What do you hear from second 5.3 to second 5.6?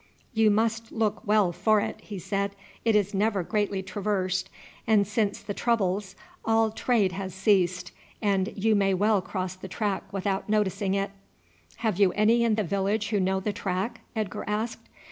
the